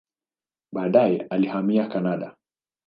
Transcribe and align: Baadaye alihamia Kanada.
Baadaye 0.73 1.27
alihamia 1.29 1.89
Kanada. 1.89 2.35